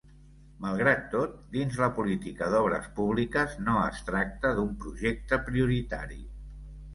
Malgrat 0.61 1.01
tot, 1.09 1.35
dins 1.55 1.77
la 1.81 1.89
política 1.97 2.47
d'obres 2.53 2.87
públiques 3.01 3.53
no 3.67 3.77
es 3.83 4.01
tracta 4.09 4.55
d'un 4.61 4.73
projecte 4.87 5.41
prioritari. 5.51 6.19